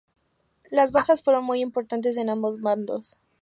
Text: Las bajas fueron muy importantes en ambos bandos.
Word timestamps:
Las 0.71 0.93
bajas 0.93 1.21
fueron 1.21 1.43
muy 1.43 1.61
importantes 1.61 2.17
en 2.17 2.31
ambos 2.31 2.59
bandos. 2.59 3.19